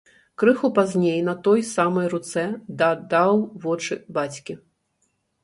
Крыху 0.43 0.69
пазней 0.77 1.19
на 1.27 1.35
той 1.47 1.61
самай 1.73 2.07
руцэ 2.15 2.45
дадаў 2.81 3.45
вочы 3.67 4.01
бацькі. 4.19 4.59